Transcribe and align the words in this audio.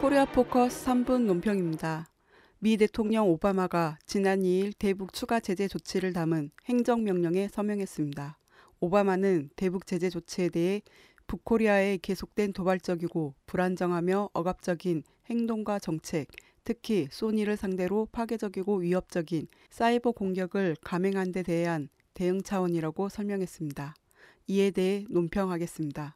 코리아 0.00 0.24
포커스 0.24 0.86
3분 0.86 1.24
논평입니다. 1.24 2.08
미 2.60 2.76
대통령 2.76 3.28
오바마가 3.30 3.98
지난 4.06 4.42
2일 4.42 4.72
대북 4.78 5.12
추가 5.12 5.40
제재 5.40 5.66
조치를 5.66 6.12
담은 6.12 6.52
행정명령에 6.66 7.48
서명했습니다. 7.48 8.38
오바마는 8.78 9.50
대북 9.56 9.88
제재 9.88 10.08
조치에 10.08 10.50
대해 10.50 10.82
북코리아의 11.26 11.98
계속된 11.98 12.52
도발적이고 12.52 13.34
불안정하며 13.46 14.30
억압적인 14.34 15.02
행동과 15.28 15.80
정책, 15.80 16.28
특히 16.62 17.08
소니를 17.10 17.56
상대로 17.56 18.06
파괴적이고 18.12 18.76
위협적인 18.76 19.48
사이버 19.68 20.12
공격을 20.12 20.76
감행한 20.84 21.32
데 21.32 21.42
대한 21.42 21.88
대응 22.14 22.40
차원이라고 22.40 23.08
설명했습니다. 23.08 23.94
이에 24.46 24.70
대해 24.70 25.04
논평하겠습니다. 25.10 26.14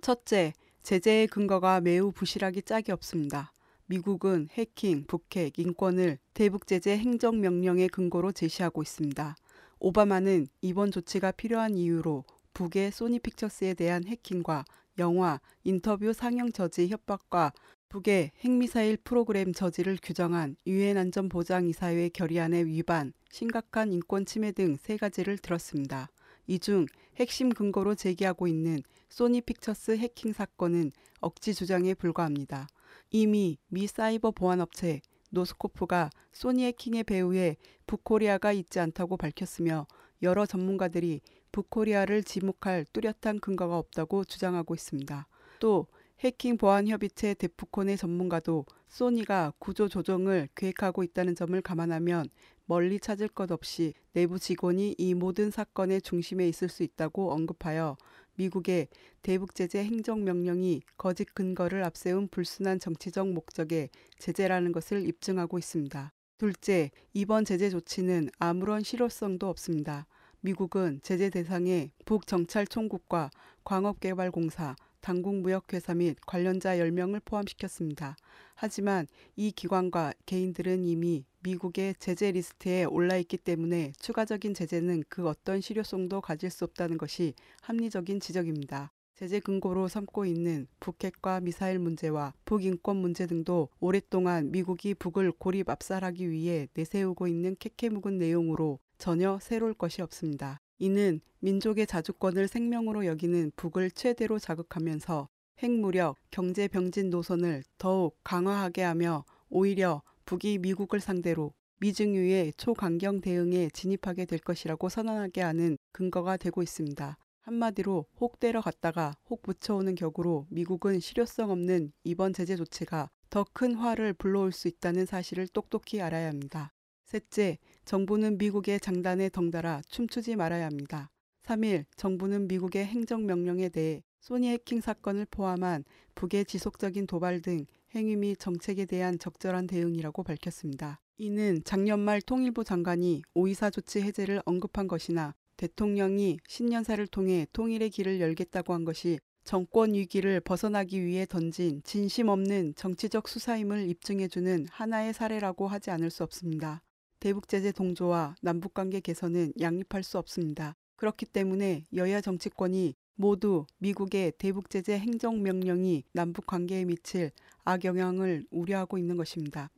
첫째, 0.00 0.52
제재의 0.82 1.28
근거가 1.28 1.80
매우 1.80 2.10
부실하기 2.10 2.62
짝이 2.62 2.90
없습니다. 2.92 3.52
미국은 3.86 4.48
해킹, 4.52 5.04
북핵, 5.06 5.58
인권을 5.58 6.18
대북 6.34 6.66
제재 6.66 6.96
행정 6.98 7.40
명령의 7.40 7.88
근거로 7.88 8.32
제시하고 8.32 8.82
있습니다. 8.82 9.36
오바마는 9.78 10.48
이번 10.60 10.90
조치가 10.90 11.32
필요한 11.32 11.76
이유로 11.76 12.24
북의 12.54 12.92
소니 12.92 13.20
픽처스에 13.20 13.74
대한 13.74 14.04
해킹과 14.04 14.64
영화, 14.98 15.40
인터뷰 15.64 16.12
상영 16.12 16.52
저지 16.52 16.88
협박과 16.88 17.52
북의 17.88 18.32
핵미사일 18.40 18.96
프로그램 18.96 19.52
저지를 19.52 19.98
규정한 20.02 20.56
유엔 20.66 20.96
안전보장이사회 20.96 22.08
결의안의 22.08 22.66
위반, 22.66 23.12
심각한 23.30 23.92
인권 23.92 24.26
침해 24.26 24.50
등 24.52 24.76
세 24.80 24.96
가지를 24.96 25.38
들었습니다. 25.38 26.08
이 26.46 26.58
중 26.58 26.86
핵심 27.16 27.50
근거로 27.50 27.94
제기하고 27.94 28.46
있는 28.46 28.82
소니 29.08 29.42
픽처스 29.42 29.96
해킹 29.96 30.32
사건은 30.32 30.92
억지 31.20 31.54
주장에 31.54 31.94
불과합니다. 31.94 32.66
이미 33.10 33.58
미 33.68 33.86
사이버 33.86 34.30
보안업체 34.30 35.00
노스코프가 35.30 36.10
소니 36.32 36.64
해킹의 36.64 37.04
배후에 37.04 37.56
북코리아가 37.86 38.52
있지 38.52 38.80
않다고 38.80 39.16
밝혔으며 39.16 39.86
여러 40.22 40.46
전문가들이 40.46 41.20
북코리아를 41.52 42.22
지목할 42.22 42.86
뚜렷한 42.92 43.40
근거가 43.40 43.76
없다고 43.76 44.24
주장하고 44.24 44.74
있습니다. 44.74 45.26
또 45.58 45.86
해킹 46.20 46.56
보안 46.56 46.86
협의체 46.86 47.34
데프콘의 47.34 47.96
전문가도 47.96 48.64
소니가 48.88 49.54
구조 49.58 49.88
조정을 49.88 50.48
계획하고 50.54 51.02
있다는 51.02 51.34
점을 51.34 51.60
감안하면 51.60 52.26
멀리 52.66 53.00
찾을 53.00 53.28
것 53.28 53.50
없이 53.50 53.94
내부 54.12 54.38
직원이 54.38 54.94
이 54.98 55.14
모든 55.14 55.50
사건의 55.50 56.02
중심에 56.02 56.48
있을 56.48 56.68
수 56.68 56.82
있다고 56.82 57.32
언급하여 57.32 57.96
미국의 58.36 58.88
대북 59.22 59.54
제재 59.54 59.84
행정명령이 59.84 60.82
거짓 60.96 61.34
근거를 61.34 61.84
앞세운 61.84 62.28
불순한 62.28 62.80
정치적 62.80 63.28
목적의 63.32 63.90
제재라는 64.18 64.72
것을 64.72 65.06
입증하고 65.06 65.58
있습니다. 65.58 66.12
둘째, 66.38 66.90
이번 67.12 67.44
제재 67.44 67.70
조치는 67.70 68.30
아무런 68.38 68.82
실효성도 68.82 69.48
없습니다. 69.48 70.06
미국은 70.40 71.00
제재 71.02 71.30
대상에 71.30 71.92
북정찰총국과 72.04 73.30
광업개발공사, 73.64 74.74
당국무역회사 75.00 75.94
및 75.94 76.16
관련자 76.26 76.76
10명을 76.76 77.24
포함시켰습니다. 77.24 78.16
하지만 78.54 79.06
이 79.36 79.52
기관과 79.52 80.14
개인들은 80.26 80.84
이미 80.84 81.24
미국의 81.42 81.96
제재 81.98 82.32
리스트에 82.32 82.84
올라 82.84 83.16
있기 83.16 83.36
때문에 83.36 83.92
추가적인 83.98 84.54
제재는 84.54 85.04
그 85.08 85.28
어떤 85.28 85.60
실효성도 85.60 86.20
가질 86.20 86.50
수 86.50 86.64
없다는 86.64 86.98
것이 86.98 87.34
합리적인 87.62 88.20
지적입니다. 88.20 88.92
제재 89.14 89.40
근거로 89.40 89.88
삼고 89.88 90.24
있는 90.24 90.66
북핵과 90.80 91.40
미사일 91.40 91.78
문제와 91.78 92.32
북인권 92.44 92.96
문제 92.96 93.26
등도 93.26 93.68
오랫동안 93.78 94.50
미국이 94.50 94.94
북을 94.94 95.32
고립 95.32 95.68
압살하기 95.68 96.30
위해 96.30 96.68
내세우고 96.74 97.28
있는 97.28 97.56
캐캐묵은 97.58 98.18
내용으로 98.18 98.78
전혀 98.98 99.38
새로울 99.40 99.74
것이 99.74 100.02
없습니다. 100.02 100.60
이는 100.78 101.20
민족의 101.40 101.86
자주권을 101.86 102.48
생명으로 102.48 103.06
여기는 103.06 103.52
북을 103.56 103.92
최대로 103.92 104.38
자극하면서 104.38 105.28
핵무력, 105.62 106.16
경제 106.30 106.66
병진 106.66 107.10
노선을 107.10 107.62
더욱 107.78 108.18
강화하게 108.24 108.82
하며 108.82 109.24
오히려 109.48 110.02
북이 110.24 110.58
미국을 110.58 111.00
상대로 111.00 111.52
미증유의 111.80 112.54
초강경 112.56 113.20
대응에 113.20 113.68
진입하게 113.70 114.24
될 114.26 114.38
것이라고 114.38 114.88
선언하게 114.88 115.40
하는 115.42 115.76
근거가 115.92 116.36
되고 116.36 116.62
있습니다. 116.62 117.18
한마디로 117.40 118.06
혹 118.20 118.38
때려갔다가 118.38 119.14
혹 119.28 119.42
붙여오는 119.42 119.94
격으로 119.96 120.46
미국은 120.50 121.00
실효성 121.00 121.50
없는 121.50 121.92
이번 122.04 122.32
제재 122.32 122.56
조치가 122.56 123.10
더 123.30 123.44
큰 123.52 123.74
화를 123.74 124.12
불러올 124.12 124.52
수 124.52 124.68
있다는 124.68 125.06
사실을 125.06 125.48
똑똑히 125.48 126.00
알아야 126.00 126.28
합니다. 126.28 126.70
셋째, 127.06 127.58
정부는 127.84 128.38
미국의 128.38 128.78
장단에 128.78 129.30
덩달아 129.30 129.82
춤추지 129.88 130.36
말아야 130.36 130.66
합니다. 130.66 131.10
3일 131.42 131.86
정부는 131.96 132.46
미국의 132.46 132.84
행정명령에 132.84 133.70
대해 133.70 134.02
소니 134.20 134.48
해킹 134.50 134.80
사건을 134.80 135.26
포함한 135.30 135.84
북의 136.14 136.44
지속적인 136.44 137.06
도발 137.06 137.40
등 137.40 137.66
행위 137.94 138.16
및 138.16 138.38
정책에 138.38 138.86
대한 138.86 139.18
적절한 139.18 139.66
대응이라고 139.66 140.22
밝혔습니다. 140.22 141.00
이는 141.18 141.60
작년 141.64 142.00
말 142.00 142.22
통일부 142.22 142.64
장관이 142.64 143.22
5.24 143.34 143.72
조치 143.72 144.00
해제를 144.00 144.42
언급한 144.44 144.88
것이나 144.88 145.34
대통령이 145.56 146.38
신년사를 146.48 147.06
통해 147.08 147.46
통일의 147.52 147.90
길을 147.90 148.20
열겠다고 148.20 148.72
한 148.72 148.84
것이 148.84 149.20
정권 149.44 149.92
위기를 149.92 150.40
벗어나기 150.40 151.04
위해 151.04 151.26
던진 151.26 151.82
진심 151.84 152.28
없는 152.28 152.74
정치적 152.76 153.28
수사임을 153.28 153.88
입증해주는 153.88 154.66
하나의 154.70 155.12
사례라고 155.12 155.66
하지 155.66 155.90
않을 155.90 156.10
수 156.10 156.22
없습니다. 156.22 156.82
대북제재 157.20 157.72
동조와 157.72 158.36
남북관계 158.40 159.00
개선은 159.00 159.52
양립할 159.60 160.02
수 160.02 160.18
없습니다. 160.18 160.74
그렇기 160.96 161.26
때문에 161.26 161.86
여야 161.94 162.20
정치권이 162.20 162.94
모두 163.14 163.66
미국의 163.78 164.32
대북제재 164.38 164.98
행정명령이 164.98 166.04
남북 166.12 166.46
관계에 166.46 166.84
미칠 166.84 167.30
악영향을 167.64 168.46
우려하고 168.50 168.98
있는 168.98 169.16
것입니다. 169.16 169.70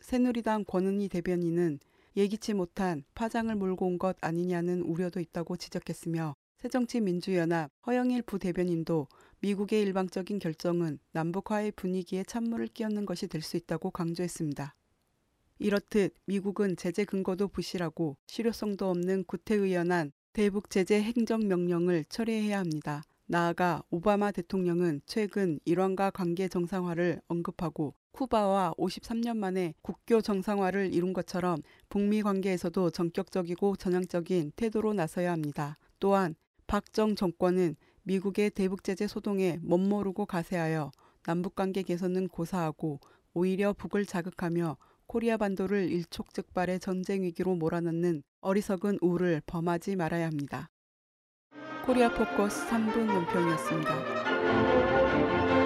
새누리당 0.00 0.64
권은희 0.66 1.08
대변인은 1.08 1.78
예기치 2.16 2.54
못한 2.54 3.04
파장을 3.14 3.54
몰고 3.54 3.86
온 3.86 3.98
것 3.98 4.16
아니냐는 4.20 4.82
우려도 4.82 5.20
있다고 5.20 5.56
지적했으며 5.56 6.34
새정치민주연합 6.58 7.70
허영일 7.86 8.22
부대변인도 8.22 9.08
미국의 9.40 9.82
일방적인 9.82 10.38
결정은 10.38 10.98
남북화의 11.12 11.72
분위기에 11.72 12.24
찬물을 12.24 12.68
끼얹는 12.68 13.04
것이 13.06 13.26
될 13.26 13.42
수 13.42 13.56
있다고 13.56 13.90
강조했습니다. 13.90 14.74
이렇듯 15.58 16.14
미국은 16.26 16.76
제재 16.76 17.04
근거도 17.04 17.48
부실하고 17.48 18.16
실효성도 18.26 18.88
없는 18.90 19.24
구태의연한 19.24 20.12
대북 20.34 20.68
제재 20.68 21.00
행정 21.00 21.46
명령을 21.46 22.04
처리해야 22.08 22.58
합니다. 22.58 23.04
나아가 23.26 23.84
오바마 23.90 24.32
대통령은 24.32 25.00
최근 25.06 25.60
이란과 25.64 26.10
관계 26.10 26.48
정상화를 26.48 27.20
언급하고 27.28 27.94
쿠바와 28.10 28.74
53년 28.76 29.36
만에 29.36 29.74
국교 29.82 30.22
정상화를 30.22 30.92
이룬 30.92 31.12
것처럼 31.12 31.62
북미 31.88 32.20
관계에서도 32.20 32.90
전격적이고 32.90 33.76
전향적인 33.76 34.50
태도로 34.56 34.92
나서야 34.92 35.30
합니다. 35.30 35.78
또한 36.00 36.34
박정 36.66 37.14
정권은 37.14 37.76
미국의 38.02 38.50
대북 38.50 38.82
제재 38.82 39.06
소동에 39.06 39.60
멋모르고 39.62 40.26
가세하여 40.26 40.90
남북 41.22 41.54
관계 41.54 41.84
개선은 41.84 42.26
고사하고 42.26 42.98
오히려 43.34 43.72
북을 43.72 44.04
자극하며 44.04 44.78
코리아 45.06 45.36
반도를 45.36 45.90
일촉즉발의 45.90 46.80
전쟁 46.80 47.22
위기로 47.22 47.54
몰아넣는 47.54 48.22
어리석은 48.40 48.98
우를 49.00 49.42
범하지 49.46 49.96
말아야 49.96 50.26
합니다. 50.26 50.68
코리아 51.84 52.12
포커스 52.12 52.66
3분 52.68 53.04
논평이었습니다. 53.04 55.63